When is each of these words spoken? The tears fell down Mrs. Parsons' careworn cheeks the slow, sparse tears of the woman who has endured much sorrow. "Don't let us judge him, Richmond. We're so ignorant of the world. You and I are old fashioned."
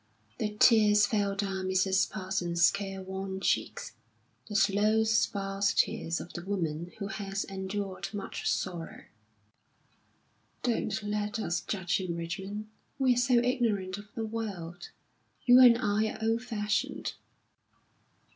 The 0.39 0.55
tears 0.57 1.05
fell 1.05 1.35
down 1.35 1.67
Mrs. 1.67 2.09
Parsons' 2.09 2.71
careworn 2.71 3.39
cheeks 3.39 3.91
the 4.49 4.55
slow, 4.55 5.03
sparse 5.03 5.75
tears 5.75 6.19
of 6.19 6.33
the 6.33 6.41
woman 6.43 6.91
who 6.97 7.05
has 7.05 7.43
endured 7.45 8.11
much 8.11 8.49
sorrow. 8.49 9.03
"Don't 10.63 11.03
let 11.03 11.37
us 11.37 11.61
judge 11.61 12.01
him, 12.01 12.15
Richmond. 12.15 12.67
We're 12.97 13.15
so 13.15 13.35
ignorant 13.43 13.99
of 13.99 14.07
the 14.15 14.25
world. 14.25 14.89
You 15.45 15.59
and 15.59 15.77
I 15.77 16.09
are 16.13 16.17
old 16.19 16.41
fashioned." 16.41 17.13